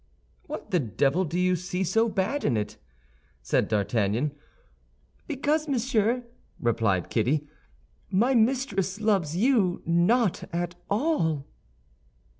"What 0.47 0.71
the 0.71 0.79
devil 0.79 1.25
do 1.25 1.39
you 1.39 1.55
see 1.55 1.83
so 1.83 2.09
bad 2.09 2.43
in 2.43 2.57
it?" 2.57 2.77
said 3.43 3.67
D'Artagnan. 3.67 4.31
"Because, 5.27 5.67
monsieur," 5.67 6.23
replied 6.59 7.11
Kitty, 7.11 7.47
"my 8.09 8.33
mistress 8.33 8.99
loves 8.99 9.37
you 9.37 9.83
not 9.85 10.43
at 10.51 10.73
all." 10.89 11.45